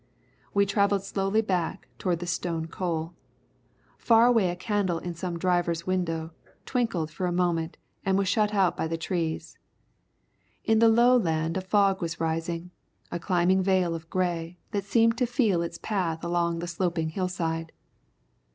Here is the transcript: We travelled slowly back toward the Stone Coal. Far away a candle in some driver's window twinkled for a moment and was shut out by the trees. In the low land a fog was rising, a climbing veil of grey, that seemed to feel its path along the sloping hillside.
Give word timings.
We 0.51 0.65
travelled 0.65 1.03
slowly 1.03 1.43
back 1.43 1.87
toward 1.99 2.21
the 2.21 2.25
Stone 2.25 2.69
Coal. 2.69 3.13
Far 3.99 4.25
away 4.25 4.49
a 4.49 4.55
candle 4.55 4.97
in 4.97 5.13
some 5.13 5.37
driver's 5.37 5.85
window 5.85 6.31
twinkled 6.65 7.11
for 7.11 7.27
a 7.27 7.31
moment 7.31 7.77
and 8.03 8.17
was 8.17 8.27
shut 8.27 8.51
out 8.51 8.75
by 8.75 8.87
the 8.87 8.97
trees. 8.97 9.59
In 10.63 10.79
the 10.79 10.89
low 10.89 11.15
land 11.15 11.55
a 11.55 11.61
fog 11.61 12.01
was 12.01 12.19
rising, 12.19 12.71
a 13.11 13.19
climbing 13.19 13.61
veil 13.61 13.93
of 13.93 14.09
grey, 14.09 14.57
that 14.71 14.85
seemed 14.85 15.19
to 15.19 15.27
feel 15.27 15.61
its 15.61 15.77
path 15.77 16.23
along 16.23 16.57
the 16.57 16.65
sloping 16.67 17.09
hillside. 17.09 17.71